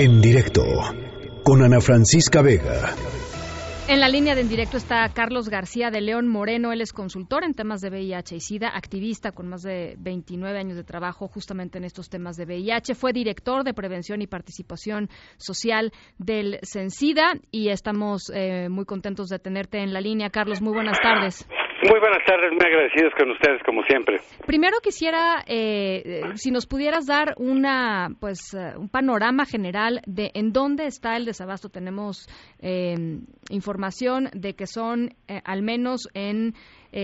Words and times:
En 0.00 0.20
directo 0.20 0.62
con 1.42 1.60
Ana 1.60 1.80
Francisca 1.80 2.40
Vega. 2.40 2.94
En 3.88 3.98
la 3.98 4.08
línea 4.08 4.36
de 4.36 4.42
en 4.42 4.48
directo 4.48 4.76
está 4.76 5.08
Carlos 5.08 5.48
García 5.48 5.90
de 5.90 6.00
León 6.00 6.28
Moreno. 6.28 6.72
Él 6.72 6.82
es 6.82 6.92
consultor 6.92 7.42
en 7.42 7.54
temas 7.54 7.80
de 7.80 7.90
VIH 7.90 8.36
y 8.36 8.40
SIDA, 8.40 8.68
activista 8.68 9.32
con 9.32 9.48
más 9.48 9.62
de 9.62 9.96
29 9.98 10.56
años 10.56 10.76
de 10.76 10.84
trabajo 10.84 11.26
justamente 11.26 11.78
en 11.78 11.84
estos 11.84 12.08
temas 12.08 12.36
de 12.36 12.44
VIH. 12.44 12.94
Fue 12.94 13.12
director 13.12 13.64
de 13.64 13.74
prevención 13.74 14.22
y 14.22 14.28
participación 14.28 15.08
social 15.36 15.92
del 16.16 16.60
CENSIDA 16.62 17.32
y 17.50 17.70
estamos 17.70 18.30
eh, 18.32 18.68
muy 18.68 18.84
contentos 18.84 19.26
de 19.30 19.40
tenerte 19.40 19.82
en 19.82 19.92
la 19.92 20.00
línea. 20.00 20.30
Carlos, 20.30 20.62
muy 20.62 20.74
buenas 20.74 21.00
tardes. 21.00 21.44
Muy 21.82 22.00
buenas 22.00 22.24
tardes, 22.26 22.50
muy 22.50 22.66
agradecidos 22.66 23.12
con 23.16 23.30
ustedes 23.30 23.62
como 23.64 23.84
siempre. 23.84 24.18
Primero 24.46 24.78
quisiera, 24.82 25.44
eh, 25.46 26.22
si 26.34 26.50
nos 26.50 26.66
pudieras 26.66 27.06
dar 27.06 27.34
una, 27.36 28.08
pues, 28.18 28.52
eh, 28.54 28.76
un 28.76 28.88
panorama 28.88 29.44
general 29.44 30.00
de 30.04 30.32
en 30.34 30.52
dónde 30.52 30.86
está 30.86 31.16
el 31.16 31.24
desabasto. 31.24 31.68
Tenemos 31.68 32.28
eh, 32.60 32.96
información 33.50 34.28
de 34.32 34.54
que 34.54 34.66
son 34.66 35.14
al 35.44 35.62
menos 35.62 36.08
en 36.14 36.54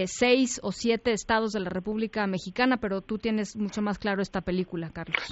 seis 0.06 0.60
o 0.62 0.72
siete 0.72 1.12
estados 1.12 1.52
de 1.52 1.60
la 1.60 1.70
República 1.70 2.26
Mexicana, 2.26 2.78
pero 2.78 3.00
tú 3.00 3.18
tienes 3.18 3.54
mucho 3.56 3.80
más 3.80 3.98
claro 3.98 4.22
esta 4.22 4.40
película, 4.40 4.90
Carlos. 4.92 5.30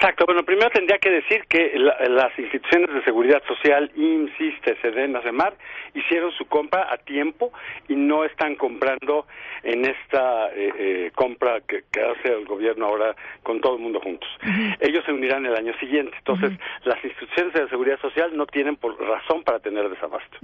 Exacto. 0.00 0.24
Bueno, 0.24 0.44
primero 0.44 0.70
tendría 0.70 0.96
que 0.96 1.10
decir 1.10 1.44
que 1.46 1.74
las 1.76 2.38
instituciones 2.38 2.88
de 2.94 3.04
seguridad 3.04 3.42
social, 3.46 3.92
insiste, 3.94 4.74
SEDEN, 4.80 5.14
ASEMAR, 5.14 5.52
hicieron 5.92 6.32
su 6.32 6.46
compra 6.46 6.88
a 6.90 6.96
tiempo 6.96 7.52
y 7.86 7.96
no 7.96 8.24
están 8.24 8.54
comprando 8.54 9.26
en 9.62 9.84
esta 9.84 10.48
eh, 10.54 10.72
eh, 10.78 11.10
compra 11.14 11.60
que, 11.68 11.84
hace 12.00 12.32
el 12.32 12.46
gobierno 12.46 12.86
ahora 12.86 13.14
con 13.42 13.60
todo 13.60 13.76
el 13.76 13.82
mundo 13.82 14.00
juntos. 14.00 14.26
Ellos 14.80 15.04
se 15.04 15.12
unirán 15.12 15.44
el 15.44 15.54
año 15.54 15.74
siguiente. 15.78 16.16
Entonces, 16.16 16.52
las 16.84 17.04
instituciones 17.04 17.52
de 17.52 17.68
seguridad 17.68 18.00
social 18.00 18.34
no 18.34 18.46
tienen 18.46 18.76
por 18.76 18.98
razón 18.98 19.42
para 19.42 19.58
tener 19.58 19.86
desabasto. 19.90 20.38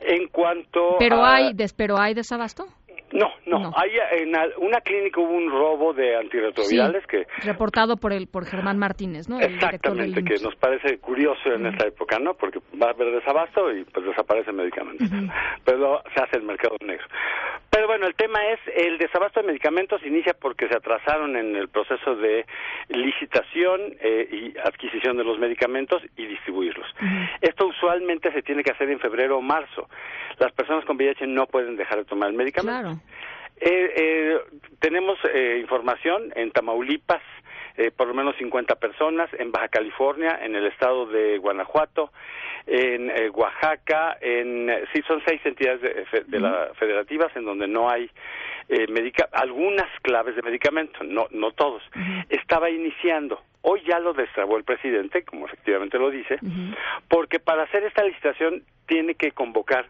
En 0.00 0.28
cuanto 0.28 0.94
pero 1.00 1.24
hay, 1.24 1.56
pero 1.76 1.98
hay 1.98 2.14
desabasto. 2.14 2.66
No, 3.16 3.32
no, 3.46 3.72
Hay, 3.76 3.90
en 4.12 4.34
una 4.58 4.80
clínica 4.80 5.20
hubo 5.20 5.32
un 5.32 5.50
robo 5.50 5.92
de 5.94 6.16
antirretrovirales 6.16 7.06
que 7.06 7.26
reportado 7.42 7.96
por 7.96 8.12
el 8.12 8.26
por 8.26 8.44
Germán 8.44 8.78
Martínez, 8.78 9.28
¿no? 9.28 9.40
exactamente, 9.40 10.22
que 10.22 10.42
nos 10.42 10.54
parece 10.56 10.98
curioso 10.98 11.52
en 11.52 11.66
esta 11.66 11.86
época, 11.86 12.18
¿no? 12.18 12.34
Porque 12.34 12.60
va 12.80 12.88
a 12.88 12.90
haber 12.90 13.12
desabasto 13.12 13.72
y 13.72 13.84
pues 13.84 14.06
desaparecen 14.06 14.56
medicamentos, 14.56 15.08
pero 15.64 16.02
se 16.14 16.22
hace 16.22 16.36
el 16.36 16.42
mercado 16.42 16.76
negro. 16.84 17.06
Bueno, 17.86 18.06
el 18.06 18.14
tema 18.14 18.38
es 18.46 18.60
el 18.74 18.98
desabasto 18.98 19.40
de 19.40 19.46
medicamentos 19.46 20.04
inicia 20.04 20.34
porque 20.34 20.68
se 20.68 20.76
atrasaron 20.76 21.36
en 21.36 21.56
el 21.56 21.68
proceso 21.68 22.16
de 22.16 22.44
licitación 22.88 23.80
eh, 24.00 24.28
y 24.30 24.58
adquisición 24.58 25.16
de 25.16 25.24
los 25.24 25.38
medicamentos 25.38 26.02
y 26.16 26.26
distribuirlos. 26.26 26.86
Esto 27.40 27.66
usualmente 27.66 28.32
se 28.32 28.42
tiene 28.42 28.62
que 28.62 28.72
hacer 28.72 28.90
en 28.90 29.00
febrero 29.00 29.38
o 29.38 29.42
marzo. 29.42 29.88
Las 30.38 30.52
personas 30.52 30.84
con 30.84 30.96
VIH 30.96 31.26
no 31.26 31.46
pueden 31.46 31.76
dejar 31.76 31.98
de 31.98 32.04
tomar 32.04 32.28
el 32.30 32.36
medicamento. 32.36 32.80
Claro. 32.80 33.00
Eh, 33.58 33.92
eh, 33.96 34.38
tenemos 34.80 35.18
eh, 35.32 35.58
información 35.60 36.32
en 36.34 36.50
Tamaulipas, 36.50 37.22
por 37.94 38.08
lo 38.08 38.14
menos 38.14 38.34
50 38.38 38.76
personas, 38.76 39.28
en 39.38 39.52
Baja 39.52 39.68
California, 39.68 40.38
en 40.42 40.56
el 40.56 40.64
estado 40.66 41.04
de 41.04 41.36
Guanajuato, 41.36 42.10
en 42.66 43.10
Oaxaca, 43.32 44.18
en 44.20 44.70
sí 44.92 45.02
son 45.06 45.22
seis 45.26 45.40
entidades 45.44 45.80
de, 46.26 46.40
la 46.40 46.70
federativas 46.74 47.34
en 47.36 47.44
donde 47.44 47.68
no 47.68 47.88
hay 47.88 48.10
algunas 49.32 49.88
claves 50.02 50.34
de 50.34 50.42
medicamento, 50.42 51.04
no 51.04 51.28
no 51.30 51.52
todos. 51.52 51.82
Estaba 52.28 52.68
iniciando. 52.70 53.40
Hoy 53.62 53.82
ya 53.86 53.98
lo 53.98 54.12
destrabó 54.12 54.56
el 54.56 54.64
presidente, 54.64 55.24
como 55.24 55.46
efectivamente 55.46 55.98
lo 55.98 56.10
dice, 56.10 56.38
porque 57.08 57.38
para 57.40 57.64
hacer 57.64 57.84
esta 57.84 58.04
licitación 58.04 58.62
tiene 58.86 59.14
que 59.14 59.32
convocar 59.32 59.86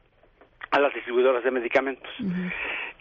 a 0.70 0.80
las 0.80 0.92
distribuidoras 0.94 1.44
de 1.44 1.50
medicamentos, 1.50 2.10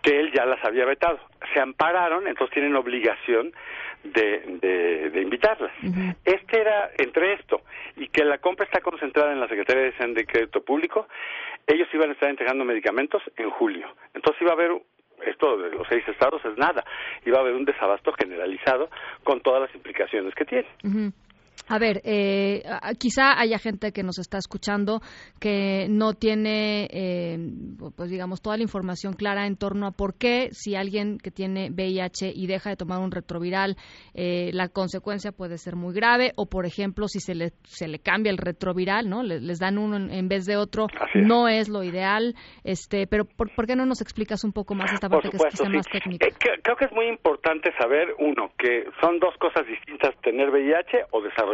que 0.01 0.19
él 0.19 0.31
ya 0.33 0.45
las 0.45 0.63
había 0.63 0.85
vetado. 0.85 1.19
Se 1.53 1.59
ampararon, 1.59 2.27
entonces 2.27 2.53
tienen 2.53 2.75
obligación 2.75 3.53
de, 4.03 5.09
de, 5.11 5.21
invitarlas. 5.21 5.71
Este 6.23 6.61
era, 6.61 6.91
entre 6.97 7.33
esto 7.33 7.61
que 8.15 8.23
la 8.23 8.37
compra 8.37 8.63
está 8.63 8.79
concentrada 8.79 9.33
en 9.33 9.41
la 9.41 9.49
Secretaría 9.49 9.91
de 9.91 10.25
Crédito 10.25 10.63
Público, 10.63 11.05
ellos 11.67 11.89
iban 11.93 12.11
a 12.11 12.13
estar 12.13 12.29
entregando 12.29 12.63
medicamentos 12.63 13.21
en 13.35 13.49
julio. 13.49 13.93
Entonces 14.13 14.41
iba 14.41 14.51
a 14.51 14.53
haber 14.53 14.71
esto 15.25 15.57
de 15.57 15.71
los 15.71 15.85
seis 15.89 16.07
estados 16.07 16.43
es 16.45 16.57
nada. 16.57 16.85
Iba 17.25 17.39
a 17.39 17.41
haber 17.41 17.55
un 17.55 17.65
desabasto 17.65 18.13
generalizado 18.13 18.89
con 19.25 19.41
todas 19.41 19.63
las 19.63 19.75
implicaciones 19.75 20.33
que 20.33 20.45
tiene. 20.45 20.67
A 21.67 21.79
ver, 21.79 22.01
eh, 22.03 22.63
quizá 22.99 23.39
haya 23.39 23.57
gente 23.57 23.91
que 23.91 24.03
nos 24.03 24.19
está 24.19 24.37
escuchando 24.37 25.01
que 25.39 25.87
no 25.89 26.13
tiene, 26.13 26.87
eh, 26.91 27.37
pues 27.95 28.09
digamos, 28.09 28.41
toda 28.41 28.57
la 28.57 28.63
información 28.63 29.13
clara 29.13 29.47
en 29.47 29.57
torno 29.57 29.87
a 29.87 29.91
por 29.91 30.15
qué 30.15 30.49
si 30.51 30.75
alguien 30.75 31.17
que 31.17 31.31
tiene 31.31 31.71
VIH 31.71 32.31
y 32.35 32.45
deja 32.47 32.69
de 32.69 32.75
tomar 32.75 32.99
un 32.99 33.11
retroviral, 33.11 33.77
eh, 34.13 34.51
la 34.53 34.69
consecuencia 34.69 35.31
puede 35.31 35.57
ser 35.57 35.75
muy 35.75 35.93
grave, 35.93 36.33
o 36.35 36.45
por 36.45 36.65
ejemplo, 36.65 37.07
si 37.07 37.19
se 37.19 37.33
le, 37.33 37.51
se 37.63 37.87
le 37.87 37.99
cambia 37.99 38.31
el 38.31 38.37
retroviral, 38.37 39.09
¿no? 39.09 39.23
Les, 39.23 39.59
dan 39.59 39.77
uno 39.77 39.95
en, 39.95 40.27
vez 40.27 40.45
de 40.45 40.57
otro, 40.57 40.87
no 41.15 41.47
es 41.47 41.69
lo 41.69 41.83
ideal. 41.83 42.35
Este, 42.63 43.07
pero 43.07 43.25
¿por, 43.25 43.49
qué 43.65 43.75
no 43.75 43.85
nos 43.85 44.01
explicas 44.01 44.43
un 44.43 44.51
poco 44.51 44.75
más 44.75 44.91
esta 44.91 45.09
parte 45.09 45.29
que 45.29 45.37
es 45.37 45.69
más 45.69 45.87
técnica? 45.87 46.27
creo 46.61 46.75
que 46.75 46.85
es 46.85 46.91
muy 46.91 47.07
importante 47.07 47.71
saber, 47.79 48.13
uno, 48.19 48.51
que 48.57 48.85
son 49.01 49.19
dos 49.19 49.33
cosas 49.39 49.65
distintas, 49.65 50.13
tener 50.21 50.49
VIH 50.49 51.05
o 51.11 51.21
desarrollar 51.21 51.44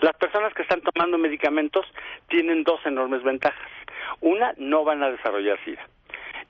las 0.00 0.16
personas 0.16 0.52
que 0.54 0.62
están 0.62 0.80
tomando 0.80 1.18
medicamentos 1.18 1.86
tienen 2.28 2.64
dos 2.64 2.80
enormes 2.84 3.22
ventajas. 3.22 3.70
Una, 4.20 4.54
no 4.56 4.84
van 4.84 5.02
a 5.02 5.10
desarrollar 5.10 5.58
SIDA. 5.64 5.86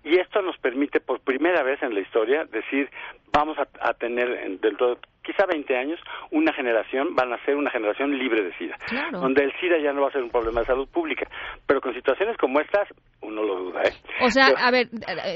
Y 0.06 0.21
esto 0.21 0.41
nos 0.41 0.56
permite 0.59 1.00
por 1.00 1.19
primera 1.19 1.65
vez 1.65 1.83
en 1.83 1.93
la 1.93 1.99
historia 1.99 2.44
decir, 2.44 2.89
vamos 3.33 3.59
a, 3.59 3.93
tener 3.94 4.61
dentro 4.61 4.91
de 4.91 4.97
quizá 5.21 5.47
20 5.47 5.77
años 5.77 5.99
una 6.31 6.53
generación, 6.53 7.17
van 7.17 7.33
a 7.33 7.44
ser 7.44 7.56
una 7.56 7.72
generación 7.72 8.16
libre 8.16 8.45
de 8.45 8.56
SIDA, 8.56 8.78
donde 9.11 9.43
el 9.43 9.53
SIDA 9.61 9.78
ya 9.83 9.93
no 9.93 10.03
va 10.03 10.09
a 10.09 10.12
ser 10.12 10.22
un 10.22 10.31
problema 10.31 10.61
de 10.61 10.66
salud 10.66 10.89
pública. 10.89 11.28
Pero 11.66 11.81
con 11.81 11.93
situaciones 11.93 12.37
como 12.37 12.61
estas, 12.61 12.87
uno 13.21 13.43
lo 13.43 13.56
duda. 13.65 13.83
¿eh? 13.83 13.95
O 14.22 14.31
sea, 14.31 14.47
a 14.56 14.71
ver, 14.71 14.89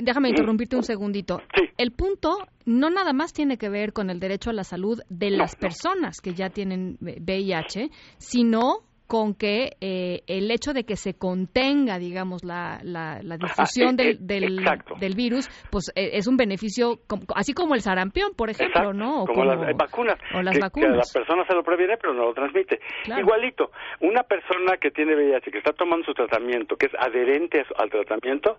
déjame 0.03 0.28
interrumpirte 0.28 0.76
un 0.76 0.84
segundito. 0.84 1.42
El 1.76 1.91
punto 1.91 2.47
no 2.64 2.91
nada 2.91 3.12
más 3.12 3.32
tiene 3.32 3.59
que 3.59 3.69
ver 3.69 3.92
con 3.92 4.09
el 4.09 4.20
derecho 4.20 4.50
a 4.50 4.53
la 4.53 4.62
salud 4.62 5.00
de 5.09 5.30
las 5.30 5.56
personas 5.56 6.20
que 6.20 6.34
ya 6.34 6.50
tienen 6.50 6.97
VIH, 7.00 7.88
sino 8.19 8.84
con 9.10 9.34
que 9.34 9.72
eh, 9.81 10.22
el 10.28 10.53
hecho 10.53 10.72
de 10.72 10.84
que 10.84 10.94
se 10.94 11.15
contenga, 11.19 11.98
digamos, 11.98 12.44
la, 12.44 12.78
la, 12.84 13.19
difusión 13.38 13.97
del, 13.97 14.25
del, 14.25 14.65
del, 15.00 15.15
virus, 15.16 15.48
pues 15.69 15.91
eh, 15.97 16.10
es 16.12 16.28
un 16.28 16.37
beneficio, 16.37 17.00
así 17.34 17.53
como 17.53 17.75
el 17.75 17.81
sarampión, 17.81 18.34
por 18.37 18.50
ejemplo, 18.50 18.93
¿no? 18.93 19.25
O 19.25 19.26
como, 19.26 19.44
las 19.47 19.76
vacunas. 19.76 20.16
O 20.32 20.41
las 20.41 20.56
vacunas. 20.60 20.97
la 20.97 21.03
persona 21.12 21.44
se 21.44 21.54
lo 21.54 21.65
previene, 21.65 21.97
pero 21.97 22.15
no 22.15 22.26
lo 22.26 22.34
transmite. 22.34 22.78
Igualito, 23.19 23.72
una 23.98 24.22
persona 24.22 24.76
que 24.76 24.93
tiene 24.93 25.16
VIH, 25.16 25.50
que 25.50 25.59
está 25.59 25.72
tomando 25.72 26.06
su 26.06 26.15
tratamiento, 26.15 26.77
que 26.77 26.87
es 26.87 26.92
adherente 26.97 27.65
al 27.78 27.91
tratamiento, 27.91 28.59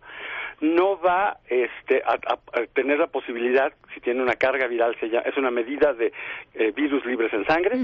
no 0.60 1.00
va 1.00 1.38
este, 1.48 2.04
a, 2.06 2.18
tener 2.74 3.00
la 3.00 3.08
posibilidad, 3.08 3.72
si 3.94 4.02
tiene 4.02 4.22
una 4.22 4.34
carga 4.34 4.68
viral, 4.68 4.98
se 5.00 5.06
es 5.06 5.38
una 5.38 5.50
medida 5.50 5.94
de 5.94 6.12
eh, 6.56 6.74
virus 6.76 7.06
libres 7.06 7.32
en 7.32 7.46
sangre, 7.46 7.78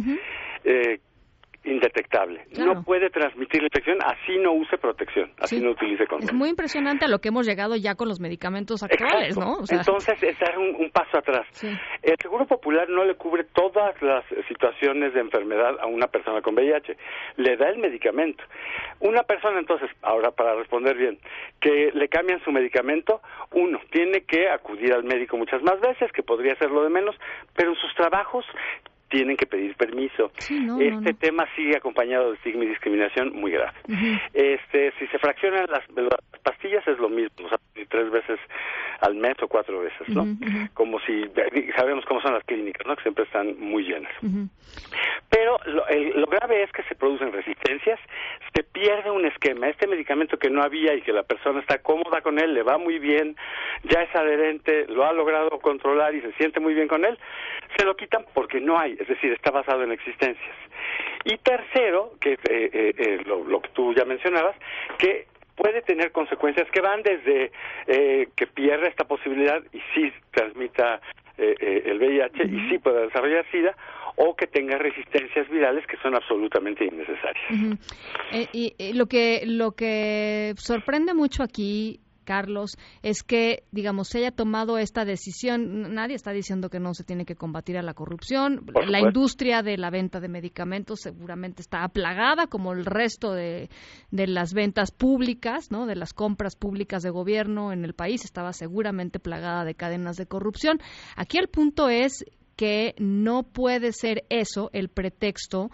indetectable. 1.64 2.46
No 2.58 2.84
puede 2.84 3.10
transmitir 3.10 3.62
la 3.62 3.68
infección, 3.68 3.98
así 4.04 4.38
no 4.38 4.54
use 4.54 4.78
protección, 4.78 5.32
así 5.40 5.60
no 5.60 5.72
utilice 5.72 6.08
condón. 6.08 6.30
Es 6.30 6.34
muy 6.34 6.50
impresionante 6.50 7.06
a 7.06 7.08
lo 7.08 7.20
que 7.20 7.30
hemos 7.30 7.46
llegado 7.46 7.76
ya 7.76 7.96
con 7.96 8.08
los 8.08 8.20
medicamentos 8.20 8.84
actuales, 8.84 9.38
¿no? 9.38 9.58
Entonces, 9.70 10.22
es 10.24 10.40
dar 10.40 10.58
un, 10.58 10.90
paso 10.92 11.18
atrás. 11.18 11.46
El 12.02 12.16
Seguro 12.22 12.46
Popular 12.46 12.90
no 12.90 13.04
le 13.04 13.16
cubre 13.16 13.44
todas 13.44 14.02
las 14.02 14.24
situaciones 14.48 15.14
de 15.14 15.20
enfermedad 15.20 15.80
a 15.80 15.88
una 15.88 16.08
persona 16.08 16.42
con 16.42 16.56
VIH, 16.56 16.96
le 17.38 17.58
da 17.58 17.70
el 17.70 17.78
medicamento. 17.80 18.44
Una 19.00 19.24
persona, 19.24 19.60
entonces, 19.60 19.90
ahora 20.02 20.32
para 20.32 20.56
responder 20.56 20.96
bien, 20.96 21.20
que 21.60 21.92
le 21.94 22.08
cambian 22.08 22.44
su 22.44 22.52
medicamento, 22.52 23.22
uno, 23.52 23.80
tiene 23.92 24.22
que 24.22 24.50
acudir 24.50 24.94
al 24.94 25.04
médico 25.04 25.38
muchas 25.38 25.62
más 25.62 25.80
veces, 25.82 26.12
que 26.12 26.24
podría 26.24 26.56
ser 26.56 26.72
lo 26.72 26.84
de 26.84 26.90
menos, 26.90 27.16
pero 27.56 27.72
en 27.72 27.76
sus 27.76 27.94
trabajos 27.96 28.46
tienen 29.10 29.38
que 29.38 29.46
pedir 29.46 29.76
permiso. 29.76 30.32
este 30.80 31.14
tema 31.14 31.46
sigue 31.56 31.78
acompañado 31.78 32.32
de 32.32 32.36
estigma 32.38 32.66
y 32.66 32.68
discriminación 32.68 33.34
muy 33.34 33.52
grave. 33.52 33.78
Este, 34.34 34.92
si 35.00 35.08
se 35.08 35.20
fraccionan 35.20 35.66
las, 35.70 35.84
pastillas 36.44 36.88
es 36.88 36.98
lo 37.00 37.10
mismo, 37.10 37.46
o 37.46 37.50
sea, 37.50 37.60
tres 37.90 38.10
veces 38.12 38.40
al 39.02 39.16
mes 39.16 39.36
o 39.42 39.48
cuatro 39.48 39.80
veces, 39.80 40.10
¿no? 40.10 40.26
Como 40.74 41.00
si 41.02 41.24
sabemos 41.76 42.06
cómo 42.06 42.22
son 42.22 42.34
las 42.34 42.44
clínicas, 42.44 42.86
¿no? 42.86 42.96
Que 42.96 43.04
siempre 43.04 43.24
están 43.26 43.60
muy 43.60 43.84
llenas. 43.84 44.12
Pero 45.30 45.58
lo, 45.66 45.84
lo, 46.16 46.28
grave 46.28 46.64
es 46.64 46.72
que 46.72 46.84
se 46.84 46.96
producen 46.96 47.32
resistencias, 47.32 48.00
se 48.54 48.64
pierde 48.78 49.10
un 49.10 49.26
esquema. 49.26 49.70
Este 49.70 49.88
medicamento 49.88 50.38
que 50.38 50.52
no 50.52 50.62
había 50.62 50.94
y 50.94 51.02
que 51.02 51.12
la 51.12 51.24
persona 51.24 51.60
está 51.62 51.80
cómoda 51.80 52.22
con 52.22 52.38
él, 52.38 52.54
le 52.54 52.62
va 52.62 52.78
muy 52.78 53.00
bien, 53.00 53.36
ya 53.84 54.04
es 54.04 54.16
adherente, 54.16 54.86
lo 54.88 55.04
ha 55.04 55.14
logrado 55.14 55.50
controlar 55.60 56.14
y 56.14 56.22
se 56.22 56.32
siente 56.34 56.60
muy 56.60 56.76
bien 56.76 56.88
con 56.88 57.04
él, 57.04 57.18
se 57.76 57.86
lo 57.86 57.96
quitan 57.96 58.24
porque 58.36 58.62
no 58.62 58.78
hay, 58.78 58.96
es 59.00 59.08
decir, 59.08 59.34
está 59.34 59.50
basado 59.50 59.84
en 59.84 59.92
existencias. 59.92 60.56
Y 61.26 61.38
tercero, 61.38 62.12
que 62.22 62.34
eh, 62.34 62.40
eh, 62.50 62.94
eh, 62.98 63.22
lo, 63.26 63.44
lo 63.44 63.62
que 63.62 63.70
tú 63.70 63.96
ya 63.96 64.06
mencionabas, 64.06 64.56
que 65.00 65.26
puede 65.58 65.82
tener 65.82 66.12
consecuencias 66.12 66.70
que 66.72 66.82
van 66.82 67.02
desde 67.02 67.52
eh, 67.88 68.30
que 68.36 68.48
pierda 68.48 68.88
esta 68.88 69.06
posibilidad 69.06 69.62
y 69.74 69.82
sí 69.94 70.14
transmita 70.32 71.02
eh, 71.38 71.56
eh, 71.60 71.84
el 71.86 72.00
VIH 72.00 72.44
y 72.46 72.70
sí 72.70 72.78
pueda 72.80 73.02
desarrollar 73.02 73.46
SIDA 73.52 73.76
o 74.16 74.36
que 74.36 74.48
tenga 74.48 74.78
resistencias 74.78 75.48
virales 75.50 75.86
que 75.86 75.98
son 75.98 76.16
absolutamente 76.16 76.86
innecesarias. 76.86 77.78
Eh, 78.32 78.48
y, 78.52 78.74
y 78.78 78.94
lo 78.94 79.06
que 79.06 79.44
lo 79.46 79.74
que 79.74 80.54
sorprende 80.58 81.14
mucho 81.14 81.44
aquí 81.44 82.00
Carlos, 82.28 82.78
es 83.04 83.24
que, 83.24 83.64
digamos, 83.72 84.10
se 84.10 84.18
haya 84.18 84.32
tomado 84.32 84.78
esta 84.78 85.06
decisión. 85.06 85.94
Nadie 85.96 86.16
está 86.16 86.32
diciendo 86.32 86.70
que 86.70 86.82
no 86.82 86.94
se 86.94 87.06
tiene 87.06 87.24
que 87.24 87.36
combatir 87.36 87.78
a 87.78 87.82
la 87.82 87.94
corrupción. 87.94 88.66
La 88.86 89.00
industria 89.00 89.64
de 89.64 89.78
la 89.78 89.90
venta 89.90 90.20
de 90.20 90.28
medicamentos 90.28 91.00
seguramente 91.00 91.62
está 91.62 91.86
aplagada, 91.86 92.48
como 92.48 92.74
el 92.74 92.86
resto 92.86 93.32
de, 93.32 93.70
de 94.12 94.28
las 94.28 94.54
ventas 94.54 94.92
públicas, 94.92 95.72
¿no? 95.72 95.86
De 95.86 95.96
las 95.96 96.12
compras 96.14 96.58
públicas 96.58 97.02
de 97.02 97.12
gobierno 97.12 97.72
en 97.72 97.86
el 97.86 97.94
país 97.94 98.26
estaba 98.26 98.52
seguramente 98.52 99.20
plagada 99.20 99.64
de 99.64 99.76
cadenas 99.76 100.18
de 100.18 100.26
corrupción. 100.26 100.80
Aquí 101.16 101.38
el 101.38 101.48
punto 101.48 101.88
es 101.88 102.26
que 102.58 102.94
no 102.98 103.44
puede 103.44 103.94
ser 103.94 104.26
eso 104.30 104.70
el 104.74 104.90
pretexto 104.90 105.70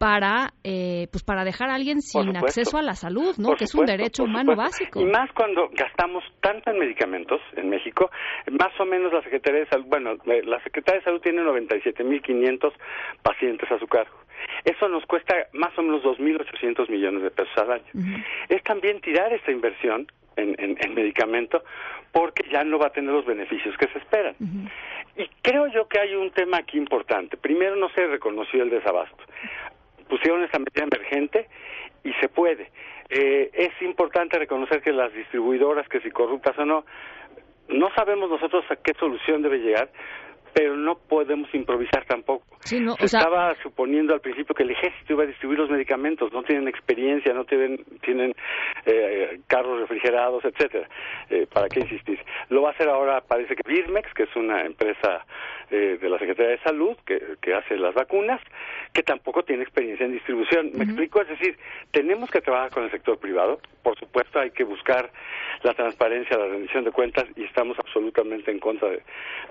para 0.00 0.54
eh, 0.64 1.08
pues 1.12 1.22
para 1.22 1.44
dejar 1.44 1.68
a 1.68 1.74
alguien 1.74 2.00
sin 2.00 2.34
acceso 2.34 2.78
a 2.78 2.82
la 2.82 2.94
salud, 2.94 3.36
¿no? 3.36 3.54
que 3.54 3.64
es 3.64 3.74
un 3.74 3.84
derecho 3.84 4.24
humano 4.24 4.56
básico. 4.56 4.98
Y 4.98 5.04
más 5.04 5.30
cuando 5.32 5.68
gastamos 5.74 6.24
tanto 6.40 6.70
en 6.70 6.78
medicamentos 6.78 7.38
en 7.54 7.68
México, 7.68 8.10
más 8.50 8.72
o 8.80 8.86
menos 8.86 9.12
la 9.12 9.20
Secretaría 9.20 9.60
de 9.60 9.66
Salud, 9.66 9.84
bueno, 9.88 10.12
eh, 10.24 10.40
la 10.46 10.58
Secretaría 10.62 11.00
de 11.00 11.04
Salud 11.04 11.20
tiene 11.20 11.42
97.500 11.42 12.72
pacientes 13.22 13.70
a 13.70 13.78
su 13.78 13.86
cargo. 13.88 14.16
Eso 14.64 14.88
nos 14.88 15.04
cuesta 15.04 15.34
más 15.52 15.78
o 15.78 15.82
menos 15.82 16.02
2.800 16.02 16.88
millones 16.88 17.22
de 17.22 17.30
pesos 17.30 17.58
al 17.58 17.72
año. 17.72 18.24
Es 18.48 18.62
también 18.62 19.02
tirar 19.02 19.30
esta 19.34 19.52
inversión 19.52 20.06
en, 20.36 20.56
en, 20.58 20.78
en, 20.80 20.94
medicamento 20.94 21.62
porque 22.10 22.48
ya 22.50 22.64
no 22.64 22.78
va 22.78 22.86
a 22.86 22.90
tener 22.90 23.12
los 23.12 23.26
beneficios 23.26 23.76
que 23.76 23.86
se 23.88 23.98
esperan. 23.98 24.34
Y 25.16 25.28
creo 25.42 25.66
yo 25.66 25.86
que 25.88 26.00
hay 26.00 26.14
un 26.14 26.30
tema 26.30 26.56
aquí 26.58 26.78
importante. 26.78 27.36
Primero, 27.36 27.76
no 27.76 27.90
se 27.90 28.06
reconoció 28.06 28.62
el 28.62 28.70
desabasto 28.70 29.22
pusieron 30.10 30.42
esta 30.42 30.58
medida 30.58 30.84
emergente 30.84 31.48
y 32.04 32.12
se 32.14 32.28
puede. 32.28 32.70
Eh, 33.08 33.50
es 33.54 33.70
importante 33.80 34.38
reconocer 34.38 34.82
que 34.82 34.92
las 34.92 35.12
distribuidoras, 35.14 35.88
que 35.88 36.00
si 36.00 36.10
corruptas 36.10 36.58
o 36.58 36.66
no, 36.66 36.84
no 37.68 37.88
sabemos 37.94 38.28
nosotros 38.28 38.64
a 38.70 38.76
qué 38.76 38.92
solución 38.98 39.42
debe 39.42 39.58
llegar, 39.58 39.88
pero 40.52 40.76
no 40.76 40.96
podemos 40.96 41.52
improvisar 41.54 42.04
tampoco. 42.06 42.44
Sí, 42.60 42.80
no, 42.80 42.94
Se 42.96 43.06
estaba 43.06 43.54
suponiendo 43.62 44.12
al 44.12 44.20
principio 44.20 44.54
que 44.54 44.64
el 44.64 44.70
ejército 44.70 45.14
iba 45.14 45.24
a 45.24 45.26
distribuir 45.26 45.58
los 45.58 45.70
medicamentos, 45.70 46.32
no 46.32 46.42
tienen 46.42 46.68
experiencia, 46.68 47.32
no 47.32 47.44
tienen, 47.44 47.84
tienen 48.02 48.34
eh, 48.84 49.40
carros 49.46 49.80
refrigerados, 49.80 50.44
etcétera. 50.44 50.88
Eh, 51.30 51.46
¿Para 51.52 51.68
qué 51.68 51.80
insistir? 51.80 52.18
Lo 52.48 52.62
va 52.62 52.70
a 52.70 52.72
hacer 52.72 52.88
ahora, 52.88 53.20
parece 53.22 53.56
que 53.56 53.62
Birmex, 53.66 54.12
que 54.14 54.24
es 54.24 54.36
una 54.36 54.62
empresa 54.62 55.24
eh, 55.70 55.98
de 56.00 56.08
la 56.08 56.18
Secretaría 56.18 56.52
de 56.52 56.62
Salud 56.62 56.96
que, 57.06 57.36
que, 57.40 57.54
hace 57.54 57.76
las 57.76 57.94
vacunas, 57.94 58.40
que 58.92 59.02
tampoco 59.02 59.42
tiene 59.42 59.62
experiencia 59.62 60.04
en 60.04 60.12
distribución. 60.12 60.66
¿Me 60.66 60.70
uh 60.70 60.78
-huh. 60.78 60.84
explico? 60.84 61.22
Es 61.22 61.28
decir, 61.28 61.56
tenemos 61.92 62.30
que 62.30 62.40
trabajar 62.40 62.70
con 62.70 62.84
el 62.84 62.90
sector 62.90 63.18
privado. 63.18 63.60
Por 63.82 63.98
supuesto, 63.98 64.40
hay 64.40 64.50
que 64.50 64.64
buscar 64.64 65.10
la 65.62 65.72
transparencia, 65.74 66.36
la 66.36 66.46
rendición 66.46 66.84
de 66.84 66.90
cuentas 66.90 67.24
y 67.36 67.44
estamos 67.44 67.78
absolutamente 67.78 68.50
en 68.50 68.58
contra 68.58 68.88
de 68.88 69.02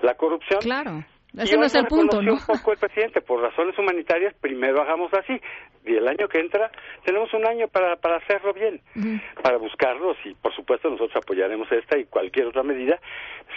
la 0.02 0.14
corrupción. 0.14 0.60
Claro. 0.60 0.89
Ese 1.36 1.56
no 1.56 1.64
es 1.64 1.74
el 1.74 1.86
punto, 1.86 2.20
¿no? 2.22 2.34
un 2.34 2.40
poco 2.40 2.72
el 2.72 2.78
presidente, 2.78 3.20
por 3.20 3.40
razones 3.40 3.78
humanitarias, 3.78 4.34
primero 4.40 4.82
hagamos 4.82 5.12
así. 5.14 5.40
Y 5.84 5.96
el 5.96 6.06
año 6.06 6.28
que 6.28 6.38
entra, 6.40 6.70
tenemos 7.04 7.32
un 7.32 7.46
año 7.46 7.66
para, 7.68 7.96
para 7.96 8.16
hacerlo 8.16 8.52
bien, 8.52 8.80
uh 8.96 9.00
-huh. 9.00 9.42
para 9.42 9.56
buscarlos 9.56 10.16
y, 10.24 10.34
por 10.34 10.54
supuesto, 10.54 10.90
nosotros 10.90 11.16
apoyaremos 11.16 11.70
esta 11.72 11.98
y 11.98 12.04
cualquier 12.04 12.48
otra 12.48 12.62
medida, 12.62 12.98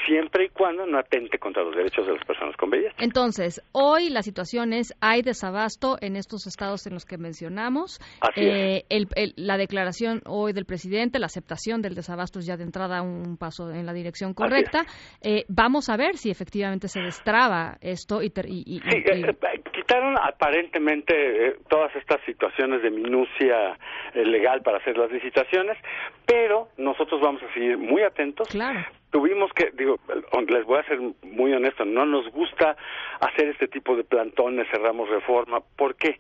siempre 0.06 0.46
y 0.46 0.50
cuando 0.50 0.86
no 0.86 0.98
atente 0.98 1.38
contra 1.38 1.64
los 1.64 1.76
derechos 1.76 2.08
de 2.08 2.14
las 2.14 2.26
personas 2.26 2.56
con 2.56 2.70
VIH. 2.70 2.96
Entonces, 3.00 3.62
hoy 3.74 4.10
la 4.10 4.22
situación 4.22 4.72
es, 4.74 4.94
hay 5.02 5.22
desabasto 5.22 5.98
en 6.02 6.16
estos 6.16 6.48
estados 6.48 6.88
en 6.88 6.94
los 6.94 7.06
que 7.06 7.18
mencionamos. 7.18 8.00
Así 8.22 8.42
eh, 8.42 8.86
el, 8.90 9.08
el, 9.16 9.34
la 9.36 9.58
declaración 9.58 10.22
hoy 10.26 10.54
del 10.54 10.66
presidente, 10.66 11.20
la 11.20 11.26
aceptación 11.28 11.82
del 11.82 11.94
desabasto 11.96 12.40
es 12.40 12.46
ya 12.46 12.56
de 12.58 12.64
entrada 12.64 13.02
un 13.02 13.38
paso 13.38 13.70
en 13.70 13.86
la 13.86 13.94
dirección 13.94 14.34
correcta. 14.34 14.86
Eh, 15.22 15.44
vamos 15.50 15.90
a 15.90 15.98
ver 15.98 16.16
si 16.16 16.30
efectivamente 16.32 16.88
se 16.88 17.02
destraba 17.02 17.78
esto 17.82 18.22
y, 18.22 18.28
y, 18.28 18.78
y, 18.78 18.80
sí, 18.80 19.04
y... 19.06 19.24
Eh, 19.24 19.38
quitaron 19.84 20.18
aparentemente 20.18 21.14
eh, 21.48 21.56
todas 21.68 21.94
estas 21.96 22.22
situaciones 22.26 22.82
de 22.82 22.90
minucia 22.90 23.78
eh, 24.14 24.26
legal 24.26 24.62
para 24.62 24.78
hacer 24.78 24.98
las 24.98 25.12
licitaciones, 25.12 25.78
pero 26.26 26.70
nosotros 26.78 27.20
vamos 27.20 27.44
a 27.44 27.54
seguir 27.54 27.78
muy 27.78 28.02
atentos. 28.02 28.48
Claro. 28.48 28.80
Tuvimos 29.12 29.52
que, 29.54 29.72
digo, 29.74 30.00
les 30.48 30.66
voy 30.66 30.80
a 30.80 30.84
ser 30.86 31.00
muy 31.22 31.54
honesto, 31.54 31.84
no 31.84 32.06
nos 32.06 32.32
gusta 32.32 32.78
hacer 33.20 33.50
este 33.50 33.68
tipo 33.68 33.96
de 33.96 34.06
plantones, 34.06 34.68
cerramos 34.72 35.10
reforma. 35.10 35.60
¿Por 35.76 35.96
qué? 35.96 36.18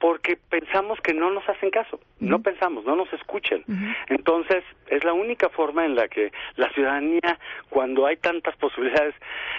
Porque 0.00 0.38
pensamos 0.48 0.98
que 1.02 1.12
no 1.12 1.30
nos 1.30 1.46
hacen 1.48 1.70
caso, 1.70 1.96
uh 1.96 2.24
-huh. 2.24 2.28
no 2.30 2.42
pensamos, 2.42 2.84
no 2.86 2.96
nos 2.96 3.12
escuchan. 3.12 3.62
Uh 3.68 3.72
-huh. 3.72 3.96
Entonces, 4.08 4.64
es 4.88 5.04
la 5.04 5.12
única 5.12 5.50
forma 5.50 5.84
en 5.84 5.94
la 5.94 6.08
que 6.08 6.32
la 6.56 6.70
ciudadanía, 6.70 7.38
cuando 7.68 8.06
hay 8.06 8.16
tantas 8.16 8.56
posibilidades, 8.56 9.14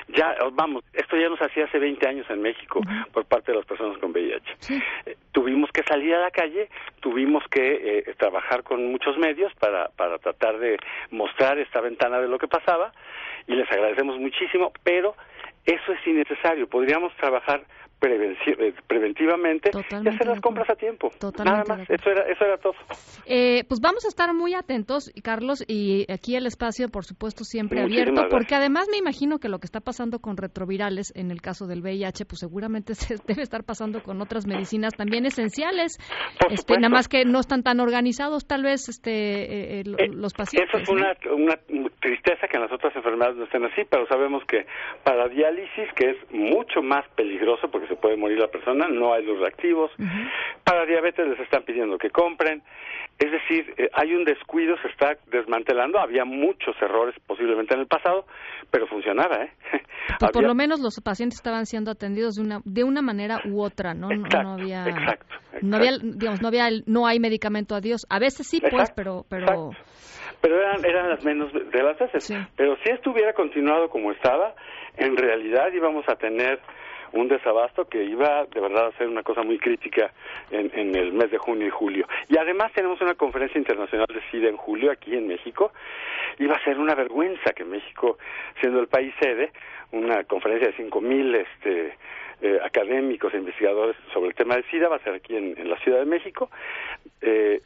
ya, 0.10 0.36
vamos, 0.54 0.84
esto 0.94 1.16
ya 1.16 1.30
nos 1.30 1.40
hacía 1.42 1.66
hace 1.66 1.78
20 1.78 2.08
años 2.08 2.28
en 2.30 2.42
México 2.42 2.80
uh 2.80 2.84
-huh. 2.84 3.08
por 3.12 3.26
parte 3.26 3.52
de 3.52 3.60
las 3.60 3.68
personas 3.68 4.00
con 4.00 4.12
VIH. 4.12 4.56
Sí. 4.60 4.82
Eh, 5.06 5.16
tuvimos 5.32 5.72
que 5.72 5.84
salir 5.84 6.16
a 6.16 6.22
la 6.22 6.32
calle, 6.32 6.70
tuvimos 7.02 7.44
que 7.48 8.00
eh, 8.00 8.16
trabajar 8.18 8.64
con 8.64 8.92
muchos 8.92 9.18
medios 9.20 9.54
para, 9.56 9.90
para 9.90 10.18
tratar 10.18 10.58
de 10.58 10.78
mostrar 11.12 11.60
esta 11.60 11.82
ventana 11.82 12.20
de 12.20 12.28
lo 12.28 12.40
que 12.40 12.48
pasaba 12.48 12.92
y 13.48 13.54
les 13.54 13.72
agradecemos 13.72 14.18
muchísimo, 14.18 14.74
pero 14.84 15.16
eso 15.66 15.94
es 15.94 16.08
innecesario. 16.08 16.68
Podríamos 16.68 17.14
trabajar 17.18 17.62
preventivamente 18.02 19.70
Totalmente 19.70 20.10
y 20.10 20.14
hacer 20.16 20.28
las 20.28 20.42
compras 20.42 20.70
a 20.70 20.76
tiempo. 20.76 21.12
Totalmente 21.20 21.70
Nada 21.70 21.78
más, 21.78 21.90
eso 21.90 22.10
era, 22.10 22.24
eso 22.24 22.44
era 22.44 22.58
todo. 22.58 22.74
Eh, 23.26 23.64
pues 23.68 23.80
vamos 23.80 24.06
a 24.06 24.08
estar 24.08 24.34
muy 24.34 24.56
atentos, 24.56 25.12
Carlos, 25.24 25.64
y 25.68 26.12
aquí 26.12 26.36
el 26.36 26.48
espacio, 26.48 26.90
por 26.90 27.06
supuesto, 27.06 27.44
siempre 27.44 27.82
abierto, 27.82 28.28
porque 28.30 28.56
además 28.56 28.88
me 28.90 28.98
imagino 28.98 29.38
que 29.40 29.50
lo 29.50 29.60
que 29.60 29.66
está 29.66 29.80
pasando 29.80 30.20
con 30.20 30.38
retrovirales, 30.38 31.14
en 31.16 31.30
el 31.30 31.42
caso 31.42 31.68
del 31.68 31.82
VIH, 31.82 32.26
pues 32.26 32.40
seguramente 32.40 32.96
se 32.96 33.16
debe 33.28 33.44
estar 33.44 33.64
pasando 33.64 34.02
con 34.02 34.22
otras 34.22 34.48
medicinas 34.48 34.94
también 34.96 35.26
esenciales, 35.26 36.00
este, 36.50 36.76
nada 36.78 36.90
más 36.90 37.08
que 37.08 37.24
no 37.26 37.40
están 37.40 37.62
tan 37.64 37.80
organizados, 37.80 38.48
tal 38.48 38.64
vez, 38.64 38.90
este, 38.90 39.12
eh, 39.12 39.80
eh, 39.82 40.08
los 40.10 40.34
pacientes. 40.34 40.70
Eso 40.74 40.84
es 40.84 40.90
una, 40.90 41.14
¿no? 41.26 41.36
una 41.36 41.56
tristeza 42.00 42.48
que 42.48 42.58
en 42.58 42.64
las 42.64 42.72
otras 42.72 42.96
enfermedades 42.96 43.38
no 43.38 43.44
estén 43.44 43.64
así, 43.66 43.84
pero 43.90 44.08
sabemos 44.08 44.44
que 44.46 44.66
para 45.04 45.28
diálisis, 45.28 45.94
que 45.96 46.12
es 46.12 46.18
mucho 46.32 46.82
más 46.82 47.08
peligroso, 47.16 47.70
porque 47.70 47.91
se 47.92 47.98
puede 47.98 48.16
morir 48.16 48.40
la 48.40 48.48
persona, 48.48 48.88
no 48.88 49.14
hay 49.14 49.26
los 49.26 49.40
reactivos. 49.40 49.92
Uh 50.00 50.04
-huh. 50.04 50.30
Para 50.64 50.86
diabetes 50.86 51.28
les 51.28 51.40
están 51.40 51.64
pidiendo 51.64 51.98
que 51.98 52.10
compren. 52.10 52.64
Es 53.20 53.32
decir, 53.32 53.74
eh, 53.78 53.90
hay 53.94 54.16
un 54.16 54.24
descuido, 54.24 54.76
se 54.82 54.88
está 54.88 55.18
desmantelando. 55.28 56.00
Había 56.00 56.26
muchos 56.26 56.76
errores 56.82 57.14
posiblemente 57.28 57.76
en 57.76 57.82
el 57.82 57.88
pasado, 57.88 58.26
pero 58.72 58.88
funcionaba, 58.88 59.44
¿eh? 59.44 59.52
Pues 59.62 60.24
había... 60.24 60.32
por 60.34 60.44
lo 60.44 60.56
menos 60.56 60.80
los 60.80 61.00
pacientes 61.02 61.38
estaban 61.38 61.66
siendo 61.66 61.92
atendidos 61.92 62.36
de 62.36 62.42
una 62.42 62.62
de 62.66 62.84
una 62.84 63.02
manera 63.02 63.42
u 63.46 63.62
otra, 63.62 63.94
¿no? 63.94 64.12
Exacto, 64.12 64.44
no, 64.44 64.54
había, 64.54 64.84
exacto, 64.88 65.36
exacto. 65.36 65.68
no 65.68 65.78
había, 65.78 65.92
digamos, 66.02 66.42
no 66.42 66.48
había, 66.48 66.70
no 66.88 67.06
hay 67.06 67.20
medicamento 67.20 67.76
a 67.76 67.82
Dios. 67.82 68.08
A 68.10 68.20
veces 68.20 68.48
sí, 68.48 68.60
pues, 68.60 68.74
exacto, 68.74 68.94
pero, 68.96 69.26
pero. 69.30 69.72
Pero 70.42 70.60
eran, 70.60 70.84
eran 70.84 71.10
las 71.10 71.24
menos 71.24 71.54
de 71.54 71.84
las 71.84 72.00
veces. 72.00 72.24
Sí. 72.24 72.36
Pero 72.56 72.76
si 72.84 72.90
esto 72.90 73.12
hubiera 73.12 73.34
continuado 73.34 73.90
como 73.90 74.12
estaba, 74.12 74.56
en 74.98 75.16
realidad 75.16 75.72
íbamos 75.72 76.04
a 76.10 76.16
tener 76.16 76.60
un 77.14 77.28
desabasto 77.28 77.88
que 77.88 78.04
iba 78.04 78.46
de 78.46 78.60
verdad 78.60 78.88
a 78.88 78.98
ser 78.98 79.08
una 79.08 79.24
cosa 79.24 79.44
muy 79.44 79.58
crítica 79.58 80.12
en, 80.50 80.72
en, 80.74 80.96
el 80.96 81.14
mes 81.14 81.32
de 81.32 81.38
junio 81.38 81.68
y 81.68 81.70
julio. 81.70 82.08
Y 82.30 82.38
además 82.38 82.72
tenemos 82.74 83.02
una 83.02 83.16
conferencia 83.16 83.58
internacional 83.58 84.08
de 84.08 84.22
SIDA 84.30 84.50
en 84.50 84.58
julio 84.58 84.92
aquí 84.92 85.16
en 85.16 85.28
México. 85.28 85.74
Iba 86.40 86.56
a 86.56 86.64
ser 86.64 86.80
una 86.80 86.96
vergüenza 86.96 87.54
que 87.54 87.66
México, 87.66 88.18
siendo 88.60 88.80
el 88.80 88.88
país 88.88 89.14
sede, 89.20 89.52
una 89.92 90.24
conferencia 90.24 90.70
de 90.70 90.78
cinco 90.78 91.02
mil 91.02 91.36
este, 91.36 91.96
eh, 92.42 92.60
académicos 92.64 93.34
e 93.34 93.38
investigadores 93.38 93.96
sobre 94.14 94.30
el 94.30 94.36
tema 94.36 94.56
del 94.56 94.64
SIDA, 94.70 94.88
va 94.88 94.96
a 94.96 95.04
ser 95.04 95.16
aquí 95.16 95.36
en, 95.36 95.70
la 95.70 95.78
Ciudad 95.80 96.00
de 96.00 96.06
México, 96.06 96.50
eh, 97.22 97.62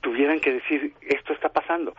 tuvieran 0.00 0.40
que 0.40 0.52
decir 0.54 0.92
esto 1.02 1.32
está 1.32 1.48
pasando. 1.48 1.94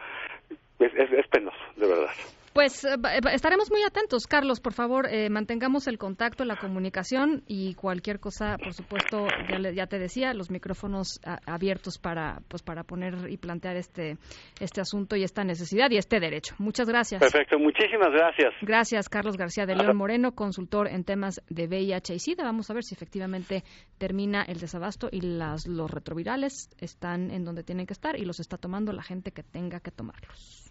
Es 0.79 1.27
penoso, 1.27 1.59
de 1.75 1.88
verdad. 1.88 2.09
Pues 2.53 2.84
eh, 2.84 2.96
eh, 2.96 3.20
estaremos 3.34 3.72
muy 3.72 3.81
atentos, 3.84 4.27
Carlos. 4.27 4.60
Por 4.60 4.74
favor, 4.74 5.08
eh, 5.08 5.29
mantengamos 5.29 5.88
el 5.88 5.98
contacto, 5.98 6.43
la 6.43 6.58
comunicación 6.58 7.43
y 7.48 7.75
cualquier 7.75 8.20
cosa, 8.20 8.58
por 8.58 8.74
supuesto, 8.74 9.27
ya, 9.48 9.72
ya 9.72 9.88
te 9.88 10.00
decía, 10.00 10.34
los 10.34 10.51
micrófonos 10.51 11.22
abiertos 11.46 11.98
para, 11.98 12.41
pues, 12.50 12.62
para 12.62 12.84
poner 12.84 13.29
y 13.29 13.38
plantear 13.38 13.77
este, 13.77 14.17
este 14.60 14.81
asunto 14.81 15.15
y 15.15 15.24
esta 15.24 15.43
necesidad 15.43 15.89
y 15.91 15.98
este 15.98 16.20
derecho. 16.20 16.55
Muchas 16.58 16.89
gracias. 16.89 17.22
Perfecto, 17.22 17.58
muchísimas 17.58 18.12
gracias. 18.12 18.53
Gracias, 18.62 19.08
Carlos 19.08 19.38
García 19.38 19.65
de 19.65 19.75
León 19.75 19.96
Moreno, 19.96 20.34
consultor 20.34 20.89
en 20.89 21.05
temas 21.05 21.41
de 21.50 21.67
VIH 21.67 22.15
y 22.15 22.20
SIDA. 22.20 22.43
Vamos 22.43 22.70
a 22.70 22.74
ver 22.74 22.84
si 22.84 22.96
efectivamente 22.96 23.63
termina 23.98 24.43
el 24.43 24.60
desabasto 24.60 25.08
y 25.10 25.22
las, 25.22 25.67
los 25.67 25.89
retrovirales 25.89 26.70
están 26.79 27.31
en 27.31 27.46
donde 27.46 27.63
tienen 27.63 27.86
que 27.86 27.93
estar 27.93 28.20
y 28.20 28.25
los 28.25 28.39
está 28.39 28.58
tomando 28.58 28.91
la 28.91 29.03
gente 29.03 29.31
que 29.31 29.43
tenga 29.43 29.79
que 29.79 29.91
tomarlos. 29.91 30.71